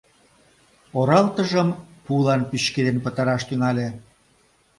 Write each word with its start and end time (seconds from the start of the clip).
Оралтыжым 0.99 1.69
пулан 2.05 2.41
пӱчкеден 2.49 2.97
пытараш 3.05 3.41
тӱҥале. 3.47 3.87